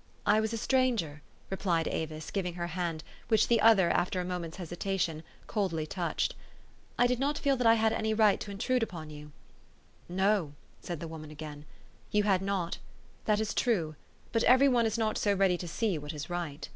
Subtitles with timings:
[0.34, 4.56] ""I was a stranger," replied Avis, giving her hand, which the other, after a moment's
[4.56, 6.34] hesitation, coldly touched."
[6.98, 9.30] I did not feel that I had any right to intrude upon you."
[10.08, 11.66] "No," said the woman again,
[12.10, 12.78] "you had not.
[13.26, 13.94] That is true.
[14.32, 16.66] But every one is not so ready to see what is right."